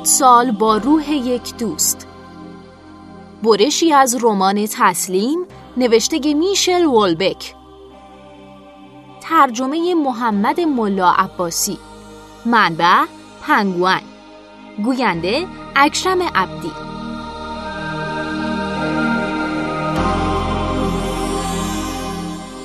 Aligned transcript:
هفت 0.00 0.08
سال 0.08 0.50
با 0.50 0.76
روح 0.76 1.10
یک 1.12 1.56
دوست. 1.56 2.06
برشی 3.42 3.92
از 3.92 4.24
رمان 4.24 4.66
تسلیم 4.66 5.38
نوشته 5.76 6.34
میشل 6.34 6.84
وولبک. 6.84 7.54
ترجمه 9.22 9.94
محمد 9.94 10.60
ملا 10.60 11.10
عباسی. 11.10 11.78
منبع 12.46 13.04
پنگوان. 13.42 14.00
گوینده 14.84 15.46
اکرم 15.76 16.22
عبدی. 16.22 16.72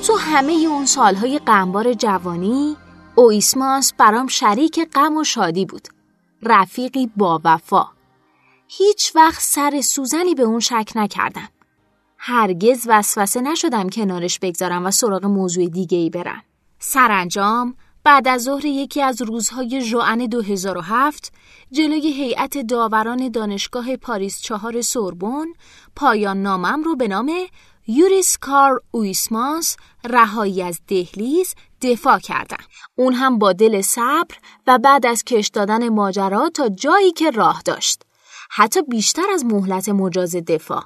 تو 0.07 0.17
همه 0.17 0.53
اون 0.53 0.85
سالهای 0.85 1.39
غمبار 1.39 1.93
جوانی 1.93 2.75
اویسماس 3.15 3.93
برام 3.97 4.27
شریک 4.27 4.79
غم 4.93 5.17
و 5.17 5.23
شادی 5.23 5.65
بود. 5.65 5.94
رفیقی 6.43 7.09
با 7.17 7.41
وفا. 7.43 7.85
هیچ 8.67 9.15
وقت 9.15 9.41
سر 9.41 9.81
سوزنی 9.81 10.35
به 10.35 10.43
اون 10.43 10.59
شک 10.59 10.91
نکردم. 10.95 11.49
هرگز 12.17 12.85
وسوسه 12.87 13.41
نشدم 13.41 13.89
کنارش 13.89 14.39
بگذارم 14.39 14.85
و 14.85 14.91
سراغ 14.91 15.25
موضوع 15.25 15.65
دیگه 15.65 15.97
ای 15.97 16.09
برم. 16.09 16.43
سرانجام 16.79 17.75
بعد 18.03 18.27
از 18.27 18.43
ظهر 18.43 18.65
یکی 18.65 19.01
از 19.01 19.21
روزهای 19.21 19.81
ژوئن 19.81 20.17
2007 20.17 21.33
جلوی 21.71 22.11
هیئت 22.11 22.57
داوران 22.57 23.29
دانشگاه 23.29 23.95
پاریس 23.95 24.41
چهار 24.41 24.81
سوربن 24.81 25.45
پایان 25.95 26.41
نامم 26.41 26.83
رو 26.83 26.95
به 26.95 27.07
نام 27.07 27.31
یوریس 27.87 28.37
کار 28.37 28.81
اویسماس 28.91 29.77
رهایی 30.03 30.61
از 30.61 30.79
دهلیز 30.87 31.55
دفاع 31.91 32.19
کردم. 32.19 32.63
اون 32.95 33.13
هم 33.13 33.39
با 33.39 33.53
دل 33.53 33.81
صبر 33.81 34.35
و 34.67 34.77
بعد 34.77 35.05
از 35.05 35.23
کش 35.23 35.47
دادن 35.47 35.89
ماجرا 35.89 36.49
تا 36.49 36.69
جایی 36.69 37.11
که 37.11 37.31
راه 37.31 37.61
داشت. 37.61 38.01
حتی 38.51 38.81
بیشتر 38.81 39.31
از 39.33 39.45
مهلت 39.45 39.89
مجاز 39.89 40.35
دفاع. 40.35 40.83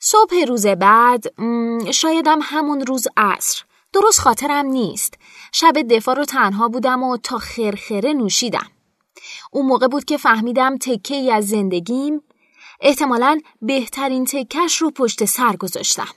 صبح 0.00 0.44
روز 0.48 0.66
بعد 0.66 1.24
شایدم 1.92 2.38
همون 2.42 2.86
روز 2.86 3.06
عصر 3.16 3.64
درست 3.92 4.20
خاطرم 4.20 4.66
نیست 4.66 5.14
شب 5.52 5.72
دفاع 5.90 6.14
رو 6.14 6.24
تنها 6.24 6.68
بودم 6.68 7.02
و 7.02 7.16
تا 7.16 7.38
خرخره 7.38 8.12
نوشیدم 8.12 8.66
اون 9.52 9.66
موقع 9.66 9.88
بود 9.88 10.04
که 10.04 10.16
فهمیدم 10.16 10.76
تکه 10.76 11.14
ای 11.14 11.30
از 11.30 11.48
زندگیم 11.48 12.20
احتمالا 12.80 13.40
بهترین 13.62 14.24
تکش 14.24 14.76
رو 14.76 14.90
پشت 14.90 15.24
سر 15.24 15.56
گذاشتم. 15.56 16.08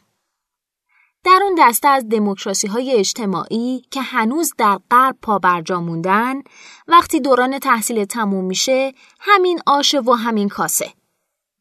در 1.23 1.39
اون 1.43 1.55
دسته 1.59 1.87
از 1.87 2.09
دموکراسی 2.09 2.67
های 2.67 2.91
اجتماعی 2.91 3.81
که 3.91 4.01
هنوز 4.01 4.53
در 4.57 4.79
غرب 4.91 5.15
پا 5.21 5.39
برجا 5.39 5.79
موندن 5.81 6.41
وقتی 6.87 7.19
دوران 7.19 7.59
تحصیل 7.59 8.05
تموم 8.05 8.45
میشه 8.45 8.93
همین 9.19 9.59
آشه 9.65 9.99
و 9.99 10.11
همین 10.11 10.49
کاسه. 10.49 10.93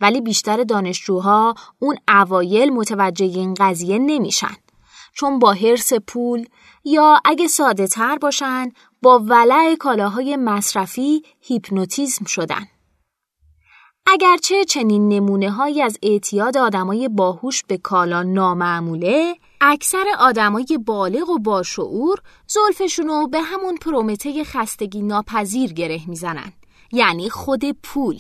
ولی 0.01 0.21
بیشتر 0.21 0.65
دانشجوها 0.65 1.55
اون 1.79 1.97
اوایل 2.09 2.73
متوجه 2.73 3.25
این 3.25 3.55
قضیه 3.55 3.99
نمیشن. 3.99 4.57
چون 5.13 5.39
با 5.39 5.53
حرس 5.53 5.93
پول 5.93 6.47
یا 6.85 7.21
اگه 7.25 7.47
ساده 7.47 7.87
تر 7.87 8.19
باشن 8.19 8.73
با 9.03 9.19
ولع 9.19 9.75
کالاهای 9.75 10.37
مصرفی 10.37 11.23
هیپنوتیزم 11.41 12.25
شدن. 12.25 12.67
اگرچه 14.09 14.65
چنین 14.65 15.09
نمونه 15.09 15.51
هایی 15.51 15.83
از 15.83 15.99
اعتیاد 16.03 16.57
آدمای 16.57 17.09
باهوش 17.09 17.63
به 17.63 17.79
کالا 17.79 18.23
نامعموله 18.23 19.37
اکثر 19.61 20.05
آدمای 20.19 20.79
بالغ 20.87 21.31
و 21.31 21.39
باشعور 21.39 22.19
زلفشونو 22.47 23.27
به 23.27 23.41
همون 23.41 23.77
پرومته 23.77 24.45
خستگی 24.45 25.03
ناپذیر 25.03 25.73
گره 25.73 26.01
می‌زنن 26.07 26.53
یعنی 26.93 27.31
خود 27.31 27.65
پول. 27.83 28.19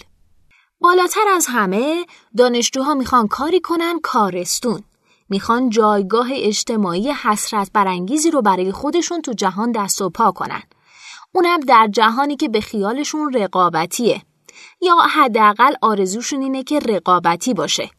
بالاتر 0.81 1.29
از 1.37 1.47
همه 1.49 2.07
دانشجوها 2.37 2.95
می‌خوان 2.95 3.29
کاری 3.29 3.61
کنن 3.61 4.01
کارستون. 4.03 4.83
می‌خوان 5.29 5.71
جایگاه 5.71 6.29
اجتماعی 6.33 7.11
حسرت 7.13 7.71
برانگیزی 7.73 8.31
رو 8.31 8.43
برای 8.43 8.73
خودشون 8.73 9.23
تو 9.23 9.33
جهان 9.33 9.73
دست 9.73 10.03
و 10.03 10.11
پا 10.11 10.33
کنن. 10.33 10.63
اونم 11.33 11.61
در 11.61 11.89
جهانی 11.93 12.37
که 12.37 12.49
به 12.49 12.61
خیالشون 12.61 13.33
رقابتیه. 13.33 14.23
یا 14.87 14.97
حداقل 14.97 15.75
آرزوشون 15.83 16.43
اینه 16.43 16.63
که 16.63 16.79
رقابتی 16.79 17.55
باشه. 17.55 17.91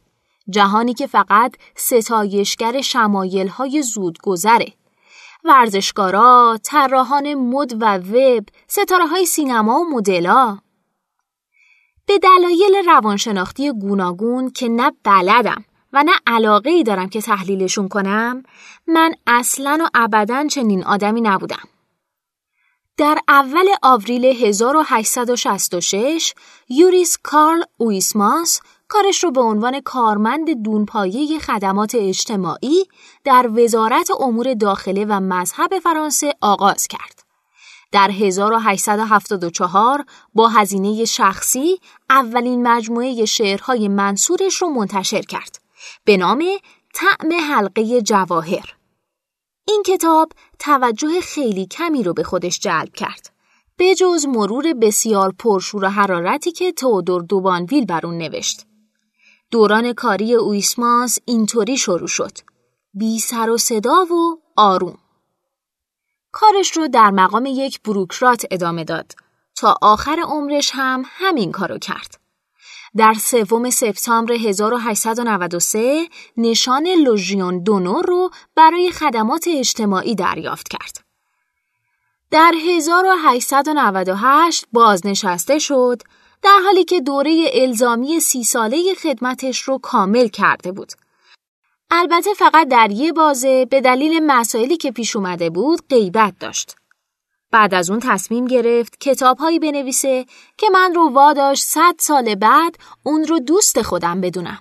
جهانی 0.50 0.94
که 0.94 1.08
فقط 1.08 1.56
ستایشگر 1.76 2.82
شمایل 2.82 3.48
های 3.48 3.82
زود 3.82 4.18
گذره. 4.24 4.74
ورزشکارا، 5.44 6.60
طراحان 6.64 7.34
مد 7.34 7.82
و 7.82 7.98
وب، 7.98 8.46
ستاره 8.68 9.08
های 9.08 9.26
سینما 9.26 9.80
و 9.80 9.90
مدلا. 9.90 10.58
به 12.06 12.20
دلایل 12.20 12.86
روانشناختی 12.86 13.72
گوناگون 13.72 14.50
که 14.50 14.70
نه 14.70 14.92
بلدم 15.04 15.64
و 15.94 16.04
نه 16.04 16.12
علاقه 16.28 16.70
ای 16.70 16.84
دارم 16.84 17.10
که 17.10 17.22
تحلیلشون 17.22 17.88
کنم 17.88 18.44
من 18.88 19.14
اصلا 19.28 19.78
و 19.82 19.90
ابدا 19.94 20.48
چنین 20.48 20.84
آدمی 20.84 21.22
نبودم. 21.22 21.77
در 22.98 23.18
اول 23.28 23.66
آوریل 23.84 24.26
1866 24.26 26.34
یوریس 26.70 27.18
کارل 27.24 27.64
اویسماس 27.78 28.62
کارش 28.88 29.24
رو 29.24 29.32
به 29.32 29.42
عنوان 29.42 29.82
کارمند 29.82 30.64
دونپایه 30.64 31.40
خدمات 31.40 31.96
اجتماعی 31.96 32.86
در 33.24 33.50
وزارت 33.56 34.12
امور 34.20 34.54
داخله 34.54 35.06
و 35.06 35.20
مذهب 35.20 35.80
فرانسه 35.80 36.34
آغاز 36.42 36.88
کرد. 36.88 37.24
در 37.92 38.12
1874 38.12 40.06
با 40.34 40.48
هزینه 40.48 41.06
شخصی 41.06 41.80
اولین 42.10 42.68
مجموعه 42.68 43.26
شعرهای 43.26 43.88
منصورش 43.88 44.56
رو 44.56 44.70
منتشر 44.70 45.22
کرد 45.22 45.60
به 46.06 46.18
نام 46.18 46.44
طعم 46.94 47.54
حلقه 47.54 48.02
جواهر. 48.02 48.77
این 49.68 49.84
کتاب 49.86 50.32
توجه 50.60 51.22
خیلی 51.22 51.66
کمی 51.66 52.04
رو 52.04 52.14
به 52.14 52.24
خودش 52.24 52.60
جلب 52.60 52.94
کرد. 52.94 53.30
به 53.78 53.96
جز 53.96 54.26
مرور 54.26 54.74
بسیار 54.74 55.34
پرشور 55.40 55.86
و 55.86 55.90
حرارتی 55.90 56.52
که 56.52 56.72
تودور 56.72 57.22
دوبانویل 57.22 57.86
بر 57.86 58.06
اون 58.06 58.18
نوشت. 58.18 58.66
دوران 59.52 59.94
کاری 59.94 60.34
اویسماس 60.34 61.20
اینطوری 61.26 61.78
شروع 61.78 62.08
شد. 62.08 62.32
بی 62.94 63.20
سر 63.20 63.50
و 63.50 63.58
صدا 63.58 64.06
و 64.06 64.38
آروم. 64.56 64.98
کارش 66.32 66.72
رو 66.78 66.88
در 66.88 67.12
مقام 67.12 67.46
یک 67.46 67.82
بروکرات 67.82 68.46
ادامه 68.52 68.84
داد 68.84 69.12
تا 69.56 69.76
آخر 69.82 70.20
عمرش 70.28 70.72
هم 70.74 71.04
همین 71.06 71.52
کارو 71.52 71.78
کرد. 71.78 72.27
در 72.96 73.14
سوم 73.14 73.70
سپتامبر 73.70 74.34
1893 74.34 76.08
نشان 76.38 76.88
لوژیون 76.88 77.64
دونور 77.64 78.06
رو 78.06 78.30
برای 78.56 78.92
خدمات 78.92 79.46
اجتماعی 79.48 80.16
دریافت 80.16 80.68
کرد. 80.68 81.08
در 82.32 82.54
1898 82.70 84.66
بازنشسته 84.74 85.60
شد 85.60 86.02
در 86.44 86.60
حالی 86.66 86.84
که 86.84 87.02
دوره 87.02 87.50
الزامی 87.54 88.20
سی 88.20 88.44
ساله 88.44 88.94
خدمتش 89.04 89.62
رو 89.62 89.78
کامل 89.78 90.28
کرده 90.28 90.72
بود. 90.72 90.92
البته 91.92 92.34
فقط 92.34 92.68
در 92.68 92.92
یه 92.92 93.14
بازه 93.14 93.66
به 93.66 93.82
دلیل 93.82 94.20
مسائلی 94.26 94.78
که 94.78 94.92
پیش 94.92 95.16
اومده 95.16 95.50
بود 95.50 95.88
غیبت 95.90 96.34
داشت. 96.40 96.76
بعد 97.52 97.74
از 97.74 97.90
اون 97.90 98.00
تصمیم 98.00 98.46
گرفت 98.46 99.00
کتابهایی 99.00 99.60
بنویسه 99.60 100.26
که 100.58 100.70
من 100.70 100.94
رو 100.96 101.10
واداش 101.10 101.62
صد 101.62 101.96
سال 102.00 102.36
بعد 102.36 102.76
اون 103.04 103.24
رو 103.24 103.40
دوست 103.40 103.82
خودم 103.82 104.22
بدونم. 104.22 104.60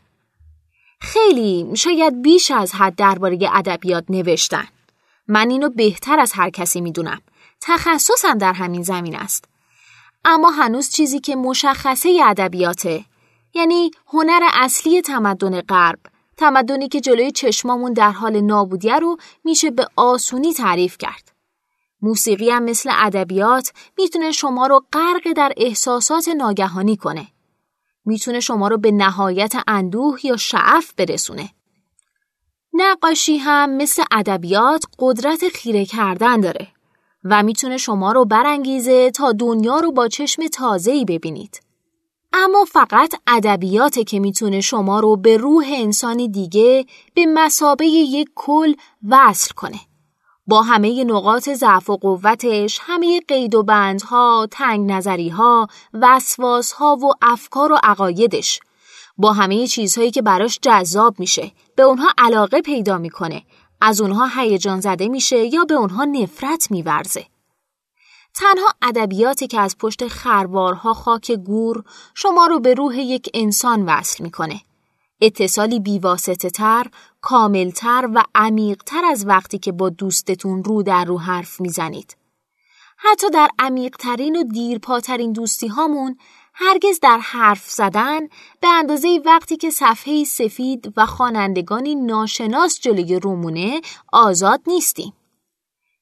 خیلی 1.01 1.77
شاید 1.77 2.23
بیش 2.23 2.51
از 2.51 2.75
حد 2.75 2.95
درباره 2.95 3.39
ادبیات 3.53 4.05
نوشتن. 4.09 4.69
من 5.29 5.51
اینو 5.51 5.69
بهتر 5.69 6.21
از 6.21 6.33
هر 6.33 6.51
کسی 6.51 6.81
می‌دونم. 6.81 7.21
تخصصم 7.61 8.39
در 8.39 8.53
همین 8.53 8.83
زمین 8.83 9.17
است. 9.17 9.45
اما 10.25 10.51
هنوز 10.51 10.91
چیزی 10.91 11.21
که 11.21 11.37
مشخصه 11.37 12.21
ادبیاته 12.25 13.05
یعنی 13.55 13.91
هنر 14.07 14.41
اصلی 14.53 15.03
تمدن 15.03 15.61
غرب 15.61 15.99
تمدنی 16.37 16.89
که 16.89 17.01
جلوی 17.01 17.31
چشمامون 17.31 17.93
در 17.93 18.11
حال 18.11 18.41
نابودیه 18.41 18.99
رو 18.99 19.17
میشه 19.45 19.71
به 19.71 19.87
آسونی 19.97 20.53
تعریف 20.53 20.99
کرد. 20.99 21.36
موسیقی 22.03 22.51
هم 22.51 22.63
مثل 22.63 22.91
ادبیات 22.95 23.73
می‌تونه 23.99 24.33
شما 24.33 24.67
رو 24.67 24.85
غرق 24.93 25.33
در 25.37 25.53
احساسات 25.57 26.29
ناگهانی 26.29 26.97
کنه. 26.97 27.27
می‌تونه 28.05 28.41
شما 28.41 28.69
رو 28.69 28.79
به 28.79 28.91
نهایت 28.91 29.55
اندوه 29.67 30.27
یا 30.27 30.37
شعف 30.37 30.93
برسونه. 30.97 31.51
نقاشی 32.73 33.37
هم 33.37 33.71
مثل 33.71 34.03
ادبیات 34.13 34.85
قدرت 34.99 35.49
خیره 35.49 35.85
کردن 35.85 36.41
داره 36.41 36.69
و 37.25 37.43
می‌تونه 37.43 37.77
شما 37.77 38.13
رو 38.13 38.25
برانگیزه 38.25 39.11
تا 39.11 39.33
دنیا 39.33 39.81
رو 39.81 39.93
با 39.93 40.09
چشم 40.09 40.47
تازه‌ای 40.47 41.05
ببینید. 41.05 41.61
اما 42.33 42.65
فقط 42.65 43.15
ادبیاته 43.27 44.05
که 44.05 44.21
می‌تونه 44.21 44.61
شما 44.61 45.01
رو 45.01 45.17
به 45.17 45.37
روح 45.37 45.67
انسانی 45.69 46.29
دیگه 46.29 46.87
به 47.15 47.27
مسابه 47.27 47.87
یک 47.87 48.29
کل 48.35 48.75
وصل 49.09 49.55
کنه. 49.55 49.81
با 50.47 50.63
همه 50.63 51.05
نقاط 51.05 51.49
ضعف 51.49 51.91
و 51.91 51.97
قوتش، 51.97 52.79
همه 52.83 53.21
قید 53.29 53.55
و 53.55 53.63
بندها، 53.63 54.49
تنگ 54.51 54.93
نظریها، 54.93 55.69
وسواسها 55.95 56.97
و 56.97 57.13
افکار 57.23 57.73
و 57.73 57.79
عقایدش، 57.83 58.61
با 59.19 59.33
همه 59.33 59.67
چیزهایی 59.67 60.11
که 60.11 60.23
براش 60.23 60.59
جذاب 60.63 61.21
میشه، 61.21 61.53
به 61.77 61.83
اونها 61.83 62.09
علاقه 62.19 62.63
پیدا 62.63 62.99
می‌کنه، 62.99 63.43
از 63.81 64.01
اونها 64.01 64.27
هیجان 64.27 64.81
زده 64.81 65.09
میشه 65.09 65.55
یا 65.55 65.65
به 65.65 65.75
اونها 65.75 66.05
نفرت 66.05 66.71
میورزه. 66.71 67.27
تنها 68.35 68.69
ادبیاتی 68.83 69.47
که 69.47 69.61
از 69.61 69.79
پشت 69.79 70.09
خروارها 70.09 70.95
خاک 70.95 71.33
گور 71.33 71.85
شما 72.15 72.47
رو 72.47 72.61
به 72.61 72.75
روح 72.75 72.99
یک 72.99 73.31
انسان 73.35 73.83
وصل 73.83 74.25
می‌کنه. 74.25 74.61
اتصالی 75.21 75.81
بیواسطه 75.81 76.51
تر، 76.51 76.87
کاملتر 77.21 78.09
و 78.15 78.23
عمیقتر 78.35 79.05
از 79.05 79.27
وقتی 79.27 79.59
که 79.59 79.73
با 79.73 79.89
دوستتون 79.89 80.65
رو 80.65 80.83
در 80.83 81.05
رو 81.05 81.19
حرف 81.19 81.61
می‌زنید. 81.61 82.17
حتی 82.99 83.31
در 83.31 83.49
عمیقترین 83.59 84.37
و 84.37 84.43
دیرپاترین 84.43 85.33
دوستی 85.33 85.67
هامون 85.67 86.17
هرگز 86.55 87.01
در 87.03 87.19
حرف 87.19 87.71
زدن 87.71 88.21
به 88.61 88.69
اندازه 88.69 89.21
وقتی 89.25 89.57
که 89.57 89.71
صفحه 89.71 90.25
سفید 90.25 90.93
و 90.97 91.07
خوانندگانی 91.07 91.95
ناشناس 91.95 92.81
جلوی 92.81 93.21
رومونه 93.21 93.81
آزاد 94.13 94.61
نیستیم. 94.67 95.13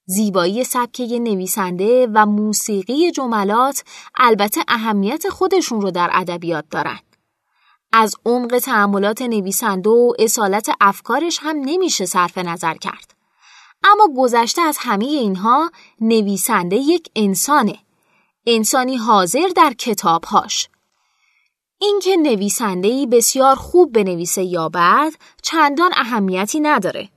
زیبایی 0.07 0.65
سبکه 0.65 1.19
نویسنده 1.19 2.09
و 2.15 2.27
موسیقی 2.27 3.11
جملات 3.11 3.85
البته 4.15 4.61
اهمیت 4.69 5.29
خودشون 5.29 5.81
رو 5.81 5.91
در 5.91 6.11
ادبیات 6.13 6.65
دارن. 6.71 6.99
از 7.97 8.15
عمق 8.27 8.59
تعملات 8.59 9.23
نویسنده 9.23 9.91
و 9.91 10.13
اصالت 10.19 10.71
افکارش 10.81 11.39
هم 11.43 11.57
نمیشه 11.57 12.07
صرف 12.07 12.39
نظر 12.39 12.75
کرد. 12.75 13.15
اما 13.85 14.09
گذشته 14.17 14.63
از 14.63 14.77
همه 14.81 15.05
اینها 15.05 15.71
نویسنده 16.01 16.77
یک 16.77 17.11
انسانه. 17.17 17.79
انسانی 18.47 18.97
حاضر 18.97 19.49
در 19.57 19.73
کتابهاش. 19.73 20.69
اینکه 21.79 22.17
نویسندهی 22.17 23.07
بسیار 23.07 23.57
خوب 23.57 23.93
بنویسه 23.93 24.43
یا 24.43 24.69
بد 24.69 25.13
چندان 25.43 25.91
اهمیتی 25.97 26.61
نداره. 26.61 27.09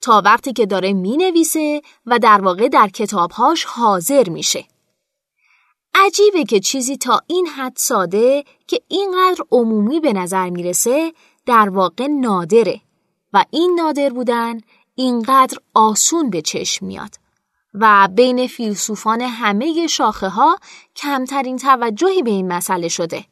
تا 0.00 0.22
وقتی 0.24 0.52
که 0.52 0.66
داره 0.66 0.92
می 0.92 1.16
نویسه 1.16 1.82
و 2.06 2.18
در 2.18 2.40
واقع 2.40 2.68
در 2.68 2.88
کتابهاش 2.88 3.64
حاضر 3.64 4.28
میشه. 4.28 4.64
عجیبه 5.94 6.44
که 6.44 6.60
چیزی 6.60 6.96
تا 6.96 7.20
این 7.26 7.46
حد 7.46 7.72
ساده 7.76 8.44
که 8.66 8.82
اینقدر 8.88 9.44
عمومی 9.52 10.00
به 10.00 10.12
نظر 10.12 10.50
می‌رسه 10.50 11.12
در 11.46 11.68
واقع 11.68 12.06
نادره. 12.06 12.80
و 13.32 13.44
این 13.50 13.74
نادر 13.80 14.10
بودن 14.10 14.60
اینقدر 14.94 15.58
آسون 15.74 16.30
به 16.30 16.42
چشم 16.42 16.86
میاد. 16.86 17.14
و 17.74 18.08
بین 18.14 18.46
فیلسوفان 18.46 19.20
همه 19.20 19.86
شاخه 19.86 20.28
ها 20.28 20.58
کمترین 20.96 21.56
توجهی 21.56 22.22
به 22.22 22.30
این 22.30 22.52
مسئله 22.52 22.88
شده. 22.88 23.24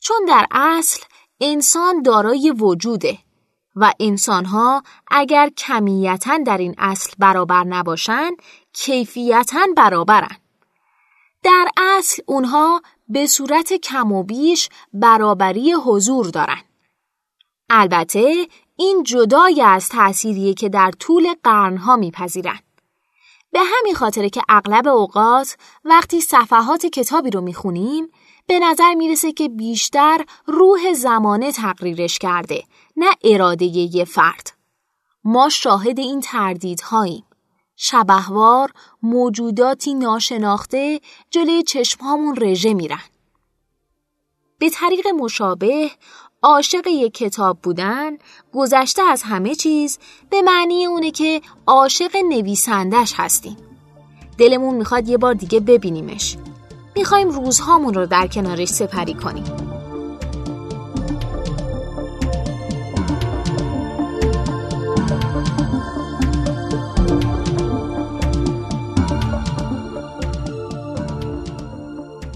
چون 0.00 0.24
در 0.28 0.46
اصل 0.50 1.02
انسان 1.40 2.02
دارای 2.02 2.50
وجوده 2.50 3.18
و 3.76 3.92
انسانها 4.00 4.82
اگر 5.10 5.50
کمیتا 5.56 6.38
در 6.38 6.58
این 6.58 6.74
اصل 6.78 7.12
برابر 7.18 7.64
نباشند 7.64 8.36
کیفیتا 8.72 9.66
برابرن. 9.76 10.41
در 11.42 11.68
اصل 11.76 12.22
اونها 12.26 12.82
به 13.08 13.26
صورت 13.26 13.72
کم 13.72 14.12
و 14.12 14.22
بیش 14.22 14.68
برابری 14.92 15.72
حضور 15.72 16.26
دارن. 16.26 16.60
البته 17.70 18.48
این 18.76 19.02
جدای 19.02 19.62
از 19.62 19.88
تأثیریه 19.88 20.54
که 20.54 20.68
در 20.68 20.90
طول 20.90 21.34
قرنها 21.44 21.96
میپذیرن. 21.96 22.58
به 23.52 23.60
همین 23.60 23.94
خاطره 23.94 24.30
که 24.30 24.42
اغلب 24.48 24.88
اوقات 24.88 25.56
وقتی 25.84 26.20
صفحات 26.20 26.86
کتابی 26.86 27.30
رو 27.30 27.40
می‌خونیم 27.40 28.08
به 28.46 28.58
نظر 28.58 28.94
می‌رسه 28.94 29.32
که 29.32 29.48
بیشتر 29.48 30.24
روح 30.46 30.92
زمانه 30.92 31.52
تقریرش 31.52 32.18
کرده 32.18 32.62
نه 32.96 33.10
اراده 33.24 33.64
یه 33.64 34.04
فرد. 34.04 34.52
ما 35.24 35.48
شاهد 35.48 35.98
این 35.98 36.20
تردیدهاییم. 36.20 37.24
شبهوار 37.84 38.72
موجوداتی 39.02 39.94
ناشناخته 39.94 41.00
جلوی 41.30 41.62
چشمهامون 41.62 42.36
رژه 42.40 42.74
میرن. 42.74 43.02
به 44.58 44.70
طریق 44.70 45.06
مشابه 45.08 45.90
عاشق 46.42 46.86
یک 46.86 47.14
کتاب 47.14 47.58
بودن 47.62 48.18
گذشته 48.54 49.02
از 49.02 49.22
همه 49.22 49.54
چیز 49.54 49.98
به 50.30 50.42
معنی 50.42 50.86
اونه 50.86 51.10
که 51.10 51.42
عاشق 51.66 52.16
نویسندش 52.16 53.14
هستیم. 53.16 53.56
دلمون 54.38 54.74
می‌خواد 54.74 55.08
یه 55.08 55.18
بار 55.18 55.34
دیگه 55.34 55.60
ببینیمش. 55.60 56.36
می‌خوایم 56.96 57.28
روزهامون 57.28 57.94
رو 57.94 58.06
در 58.06 58.26
کنارش 58.26 58.68
سپری 58.68 59.14
کنیم. 59.14 59.71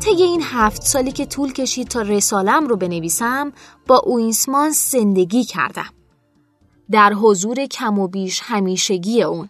طی 0.06 0.22
این 0.22 0.42
هفت 0.42 0.82
سالی 0.82 1.12
که 1.12 1.26
طول 1.26 1.52
کشید 1.52 1.88
تا 1.88 2.02
رسالم 2.02 2.66
رو 2.66 2.76
بنویسم 2.76 3.52
با 3.86 3.98
اوینسمان 3.98 4.70
زندگی 4.70 5.44
کردم. 5.44 5.92
در 6.90 7.12
حضور 7.12 7.66
کم 7.66 7.98
و 7.98 8.08
بیش 8.08 8.40
همیشگی 8.44 9.22
اون. 9.22 9.48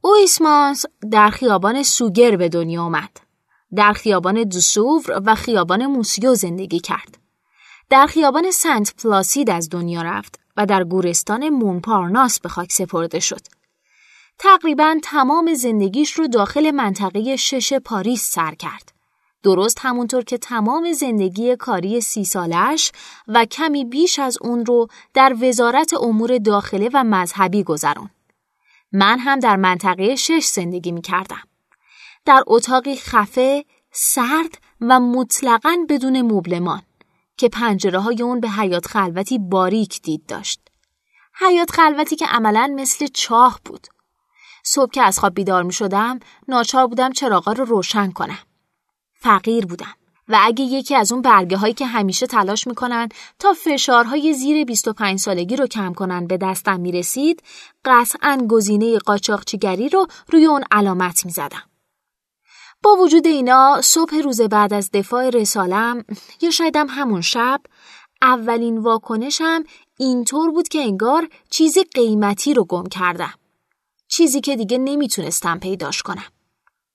اویسمانس 0.00 0.84
در 1.10 1.30
خیابان 1.30 1.82
سوگر 1.82 2.36
به 2.36 2.48
دنیا 2.48 2.82
آمد. 2.82 3.10
در 3.76 3.92
خیابان 3.92 4.44
دوسوور 4.44 5.22
و 5.26 5.34
خیابان 5.34 5.86
موسیو 5.86 6.34
زندگی 6.34 6.80
کرد. 6.80 7.18
در 7.90 8.06
خیابان 8.06 8.50
سنت 8.50 8.94
پلاسید 9.02 9.50
از 9.50 9.68
دنیا 9.70 10.02
رفت 10.02 10.40
و 10.56 10.66
در 10.66 10.84
گورستان 10.84 11.48
مونپارناس 11.48 12.40
به 12.40 12.48
خاک 12.48 12.72
سپرده 12.72 13.20
شد. 13.20 13.42
تقریبا 14.38 14.96
تمام 15.02 15.54
زندگیش 15.54 16.12
رو 16.12 16.28
داخل 16.28 16.70
منطقه 16.70 17.36
شش 17.36 17.72
پاریس 17.72 18.30
سر 18.30 18.54
کرد. 18.54 18.97
درست 19.48 19.78
همونطور 19.80 20.24
که 20.24 20.38
تمام 20.38 20.92
زندگی 20.92 21.56
کاری 21.56 22.00
سی 22.00 22.24
سالش 22.24 22.92
و 23.28 23.44
کمی 23.44 23.84
بیش 23.84 24.18
از 24.18 24.38
اون 24.40 24.66
رو 24.66 24.88
در 25.14 25.36
وزارت 25.40 25.94
امور 25.94 26.38
داخله 26.38 26.90
و 26.94 27.04
مذهبی 27.04 27.62
گذران. 27.62 28.10
من 28.92 29.18
هم 29.18 29.38
در 29.38 29.56
منطقه 29.56 30.16
شش 30.16 30.46
زندگی 30.46 30.92
می 30.92 31.02
کردم. 31.02 31.42
در 32.24 32.42
اتاقی 32.46 32.96
خفه، 32.96 33.64
سرد 33.92 34.58
و 34.80 35.00
مطلقاً 35.00 35.76
بدون 35.88 36.22
مبلمان 36.22 36.82
که 37.36 37.48
پنجره 37.48 37.98
های 37.98 38.22
اون 38.22 38.40
به 38.40 38.48
حیات 38.48 38.86
خلوتی 38.86 39.38
باریک 39.38 40.02
دید 40.02 40.26
داشت. 40.26 40.60
حیات 41.40 41.70
خلوتی 41.70 42.16
که 42.16 42.26
عملا 42.26 42.74
مثل 42.76 43.06
چاه 43.06 43.60
بود. 43.64 43.86
صبح 44.64 44.90
که 44.90 45.02
از 45.02 45.18
خواب 45.18 45.34
بیدار 45.34 45.62
می 45.62 45.72
شدم، 45.72 46.18
ناچار 46.48 46.86
بودم 46.86 47.12
چراغا 47.12 47.52
رو 47.52 47.64
روشن 47.64 48.10
کنم. 48.10 48.38
فقیر 49.20 49.66
بودم 49.66 49.94
و 50.28 50.38
اگه 50.42 50.64
یکی 50.64 50.94
از 50.94 51.12
اون 51.12 51.22
برگه 51.22 51.56
هایی 51.56 51.74
که 51.74 51.86
همیشه 51.86 52.26
تلاش 52.26 52.66
می‌کنن 52.66 53.08
تا 53.38 53.52
فشارهای 53.52 54.34
زیر 54.34 54.64
25 54.64 55.18
سالگی 55.18 55.56
رو 55.56 55.66
کم 55.66 55.94
کنن 55.94 56.26
به 56.26 56.36
دستم 56.36 56.80
می‌رسید 56.80 57.42
قطعا 57.84 58.46
گزینه 58.50 58.98
قاچاقچیگری 58.98 59.88
رو 59.88 60.06
روی 60.32 60.46
اون 60.46 60.64
علامت 60.70 61.24
می‌زدم. 61.24 61.62
با 62.82 62.96
وجود 62.96 63.26
اینا 63.26 63.80
صبح 63.82 64.16
روز 64.16 64.40
بعد 64.40 64.72
از 64.72 64.90
دفاع 64.90 65.30
رسالم 65.30 66.04
یا 66.40 66.50
شایدم 66.50 66.86
همون 66.90 67.20
شب 67.20 67.60
اولین 68.22 68.78
واکنشم 68.78 69.64
اینطور 69.98 70.50
بود 70.50 70.68
که 70.68 70.78
انگار 70.78 71.28
چیزی 71.50 71.84
قیمتی 71.84 72.54
رو 72.54 72.64
گم 72.64 72.86
کردم. 72.86 73.34
چیزی 74.08 74.40
که 74.40 74.56
دیگه 74.56 74.78
نمی‌تونستم 74.78 75.58
پیداش 75.58 76.02
کنم. 76.02 76.26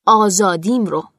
آزادیم 0.05 0.85
رو. 0.85 1.12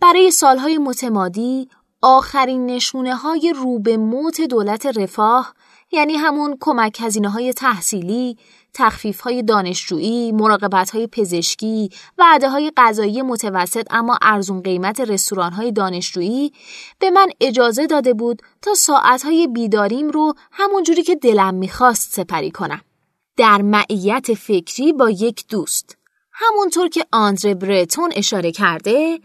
برای 0.00 0.30
سالهای 0.30 0.78
متمادی 0.78 1.68
آخرین 2.02 2.66
نشونه 2.66 3.16
های 3.16 3.52
رو 3.56 3.78
به 3.78 3.96
موت 3.96 4.40
دولت 4.40 4.86
رفاه 4.86 5.54
یعنی 5.92 6.14
همون 6.14 6.56
کمک 6.60 6.98
هزینه 7.00 7.28
های 7.28 7.52
تحصیلی، 7.52 8.36
تخفیف 8.74 9.20
های 9.20 9.42
دانشجویی، 9.42 10.32
مراقبت 10.32 10.90
های 10.90 11.06
پزشکی، 11.06 11.90
وعده 12.18 12.48
های 12.48 12.72
غذایی 12.76 13.22
متوسط 13.22 13.86
اما 13.90 14.18
ارزون 14.22 14.62
قیمت 14.62 15.00
رستوران 15.00 15.52
های 15.52 15.72
دانشجویی 15.72 16.52
به 16.98 17.10
من 17.10 17.28
اجازه 17.40 17.86
داده 17.86 18.14
بود 18.14 18.42
تا 18.62 18.74
ساعت 18.74 19.22
های 19.22 19.46
بیداریم 19.46 20.08
رو 20.10 20.34
همون 20.52 20.82
جوری 20.82 21.02
که 21.02 21.14
دلم 21.14 21.54
می‌خواست 21.54 22.12
سپری 22.12 22.50
کنم. 22.50 22.80
در 23.36 23.62
معیت 23.62 24.34
فکری 24.34 24.92
با 24.92 25.10
یک 25.10 25.44
دوست. 25.48 25.96
همونطور 26.32 26.88
که 26.88 27.04
آندره 27.12 27.54
برتون 27.54 28.12
اشاره 28.16 28.52
کرده 28.52 29.20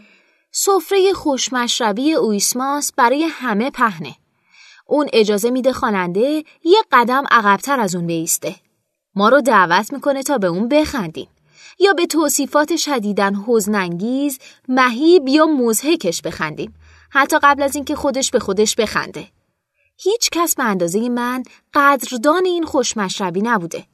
سفره 0.55 1.13
خوشمشربی 1.13 2.13
اویسماس 2.13 2.91
برای 2.97 3.23
همه 3.23 3.69
پهنه. 3.69 4.15
اون 4.87 5.09
اجازه 5.13 5.49
میده 5.49 5.73
خواننده 5.73 6.43
یه 6.63 6.77
قدم 6.91 7.23
عقبتر 7.31 7.79
از 7.79 7.95
اون 7.95 8.07
بیسته. 8.07 8.55
ما 9.15 9.29
رو 9.29 9.41
دعوت 9.41 9.93
می‌کنه 9.93 10.23
تا 10.23 10.37
به 10.37 10.47
اون 10.47 10.67
بخندیم 10.67 11.27
یا 11.79 11.93
به 11.93 12.05
توصیفات 12.05 12.75
شدیدن 12.75 13.35
حزنانگیز 13.47 14.39
مهیب 14.67 15.27
یا 15.27 15.45
مزهکش 15.45 16.21
بخندیم 16.21 16.73
حتی 17.09 17.39
قبل 17.43 17.63
از 17.63 17.75
اینکه 17.75 17.95
خودش 17.95 18.31
به 18.31 18.39
خودش 18.39 18.75
بخنده 18.75 19.27
هیچ 19.97 20.29
کس 20.29 20.55
به 20.55 20.63
اندازه 20.63 21.09
من 21.09 21.43
قدردان 21.73 22.45
این 22.45 22.65
خوشمشربی 22.65 23.41
نبوده 23.41 23.85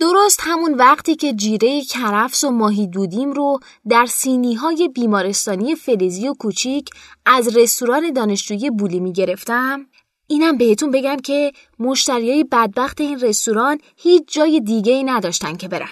درست 0.00 0.40
همون 0.42 0.74
وقتی 0.74 1.14
که 1.16 1.32
جیره 1.32 1.84
کرفس 1.84 2.44
و 2.44 2.50
ماهی 2.50 2.86
دودیم 2.86 3.32
رو 3.32 3.58
در 3.88 4.06
سینی 4.06 4.54
های 4.54 4.88
بیمارستانی 4.88 5.74
فلزی 5.74 6.28
و 6.28 6.34
کوچیک 6.34 6.90
از 7.26 7.56
رستوران 7.56 8.12
دانشجویی 8.12 8.70
بولی 8.70 9.00
می 9.00 9.12
گرفتم 9.12 9.86
اینم 10.26 10.56
بهتون 10.56 10.90
بگم 10.90 11.16
که 11.16 11.52
مشتریای 11.78 12.44
بدبخت 12.44 13.00
این 13.00 13.20
رستوران 13.20 13.78
هیچ 13.96 14.22
جای 14.26 14.60
دیگه 14.60 14.92
ای 14.92 15.04
نداشتن 15.04 15.56
که 15.56 15.68
برن. 15.68 15.88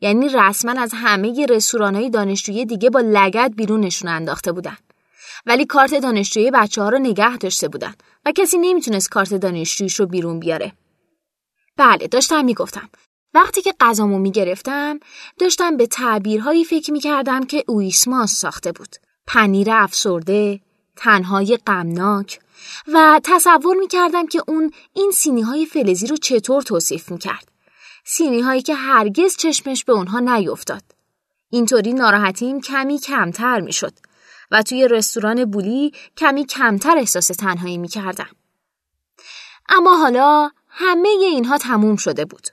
یعنی 0.00 0.28
رسما 0.28 0.80
از 0.80 0.90
همه 0.94 1.46
رستوران 1.46 1.94
های 1.94 2.10
دانشجویی 2.10 2.64
دیگه 2.64 2.90
با 2.90 3.00
لگت 3.00 3.52
بیرونشون 3.56 4.10
انداخته 4.10 4.52
بودن. 4.52 4.76
ولی 5.46 5.66
کارت 5.66 5.94
دانشجویی 5.94 6.50
بچه 6.50 6.82
ها 6.82 6.88
رو 6.88 6.98
نگه 6.98 7.36
داشته 7.36 7.68
بودن 7.68 7.94
و 8.26 8.32
کسی 8.32 8.58
نمی‌تونست 8.58 9.10
کارت 9.10 9.34
دانشجویش 9.34 10.00
رو 10.00 10.06
بیرون 10.06 10.40
بیاره. 10.40 10.72
بله 11.76 12.06
داشتم 12.06 12.44
می‌گفتم. 12.44 12.88
وقتی 13.34 13.62
که 13.62 13.74
غذامو 13.80 14.18
می‌گرفتم 14.18 15.00
داشتم 15.38 15.76
به 15.76 15.86
تعبیرهایی 15.86 16.64
فکر 16.64 16.92
می‌کردم 16.92 17.46
که 17.46 17.64
اویسماس 17.68 18.32
ساخته 18.32 18.72
بود. 18.72 18.96
پنیر 19.26 19.70
افسرده 19.70 20.60
تنهای 20.96 21.58
غمناک 21.66 22.40
و 22.92 23.20
تصور 23.24 23.76
می‌کردم 23.76 24.26
که 24.26 24.42
اون 24.48 24.72
این 24.94 25.10
سینی 25.10 25.42
های 25.42 25.66
فلزی 25.66 26.06
رو 26.06 26.16
چطور 26.16 26.62
توصیف 26.62 27.10
می‌کرد. 27.10 27.48
سینی 28.04 28.40
هایی 28.40 28.62
که 28.62 28.74
هرگز 28.74 29.36
چشمش 29.36 29.84
به 29.84 29.92
اونها 29.92 30.20
نیفتاد. 30.20 30.82
اینطوری 31.50 31.92
ناراحتیم 31.92 32.60
کمی 32.60 32.98
کمتر 32.98 33.60
می‌شد 33.60 33.92
و 34.50 34.62
توی 34.62 34.88
رستوران 34.88 35.44
بولی 35.44 35.92
کمی 36.16 36.46
کمتر 36.46 36.98
احساس 36.98 37.26
تنهایی 37.26 37.78
می‌کردم. 37.78 38.30
اما 39.68 39.96
حالا 39.96 40.50
همه 40.68 41.08
اینها 41.08 41.58
تموم 41.58 41.96
شده 41.96 42.24
بود. 42.24 42.48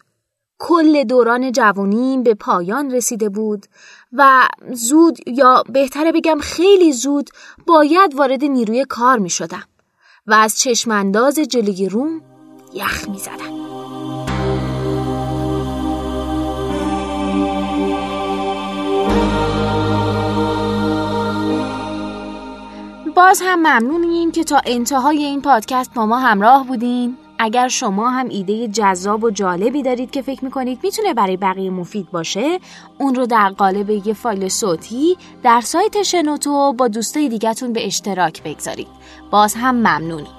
کل 0.60 1.04
دوران 1.04 1.52
جوانیم 1.52 2.24
به 2.24 2.34
پایان 2.34 2.92
رسیده 2.92 3.30
بود 3.30 3.66
و 4.14 4.48
زود 4.72 5.18
یا 5.28 5.64
بهتره 5.70 6.12
بگم 6.12 6.40
خیلی 6.40 6.94
زود 6.94 7.30
باید 7.68 8.16
وارد 8.16 8.44
نیروی 8.44 8.86
کار 8.86 9.20
می 9.20 9.30
شدم 9.30 9.64
و 10.28 10.34
از 10.34 10.60
چشمانداز 10.60 11.40
جلوی 11.40 11.90
روم 11.90 12.22
یخ 12.74 13.10
می 13.10 13.18
زدم. 13.18 13.60
باز 23.16 23.42
هم 23.46 23.60
ممنونیم 23.60 24.32
که 24.32 24.44
تا 24.44 24.62
انتهای 24.66 25.24
این 25.24 25.42
پادکست 25.42 25.94
با 25.94 26.06
ما 26.06 26.20
همراه 26.20 26.68
بودین 26.68 27.18
اگر 27.40 27.68
شما 27.68 28.10
هم 28.10 28.30
ایده 28.30 28.68
جذاب 28.68 29.24
و 29.24 29.30
جالبی 29.30 29.84
دارید 29.84 30.12
که 30.12 30.22
فکر 30.22 30.46
می‌کنید 30.46 30.80
می‌تونه 30.84 31.14
برای 31.14 31.38
بقیه 31.38 31.70
مفید 31.70 32.12
باشه 32.12 32.60
اون 32.98 33.16
رو 33.16 33.26
در 33.26 33.50
قالب 33.50 33.90
یه 33.90 34.14
فایل 34.14 34.48
صوتی 34.48 35.18
در 35.44 35.62
سایت 35.62 36.04
شنوتو 36.04 36.74
با 36.74 36.88
دوستای 36.88 37.30
دیگهتون 37.30 37.74
به 37.74 37.86
اشتراک 37.86 38.44
بگذارید. 38.44 38.88
باز 39.32 39.56
هم 39.56 39.76
ممنونیم. 39.76 40.39